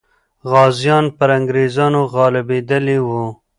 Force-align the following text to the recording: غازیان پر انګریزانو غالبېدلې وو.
غازیان 0.49 1.05
پر 1.17 1.29
انګریزانو 1.37 2.01
غالبېدلې 2.13 2.97
وو. 3.07 3.25